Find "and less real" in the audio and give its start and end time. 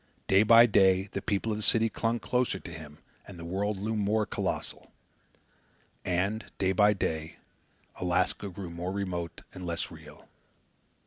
9.53-10.27